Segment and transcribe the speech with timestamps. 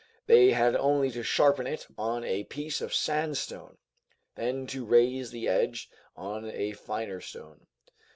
[0.25, 3.77] They had only to sharpen it on a piece of sandstone,
[4.33, 7.67] then to raise the edge on a finer stone.